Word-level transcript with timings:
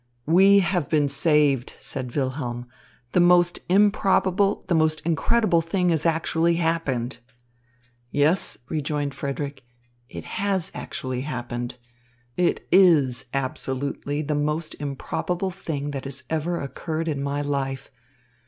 "We 0.25 0.61
have 0.61 0.89
been 0.89 1.07
saved," 1.07 1.75
said 1.77 2.15
Wilhelm. 2.15 2.65
"The 3.11 3.19
most 3.19 3.59
improbable, 3.69 4.63
the 4.67 4.73
most 4.73 5.01
incredible 5.01 5.61
thing 5.61 5.89
has 5.89 6.07
actually 6.07 6.55
happened." 6.55 7.19
"Yes," 8.09 8.57
rejoined 8.67 9.13
Frederick. 9.13 9.63
"It 10.09 10.23
has 10.23 10.71
actually 10.73 11.21
happened. 11.21 11.75
It 12.35 12.67
is 12.71 13.25
absolutely 13.31 14.23
the 14.23 14.33
most 14.33 14.73
improbable 14.79 15.51
thing 15.51 15.91
that 15.91 16.05
has 16.05 16.23
ever 16.31 16.59
occurred 16.59 17.07
in 17.07 17.21
my 17.21 17.43
life. 17.43 17.91